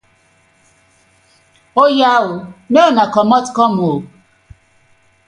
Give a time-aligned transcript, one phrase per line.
[1.83, 2.37] Oya ooo!!
[2.71, 3.99] Mek una komot kom oo!